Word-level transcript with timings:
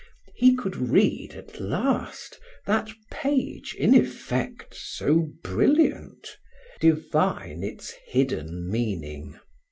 He 0.33 0.55
could 0.55 0.75
read, 0.89 1.35
at 1.35 1.59
last, 1.59 2.39
that 2.65 2.89
page 3.11 3.75
in 3.77 3.93
effect 3.93 4.73
so 4.73 5.29
brilliant, 5.43 6.39
divine 6.79 7.61
its 7.61 7.91
hidden 8.07 8.67
meaning. 8.67 9.39